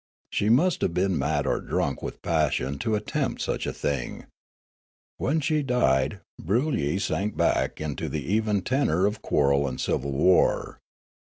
[0.31, 4.25] She must have been mad or drunk wnth passion to attempt such a thing.
[5.17, 10.79] When she died Broolyi sank back into the even tenor of quarrel and civil war.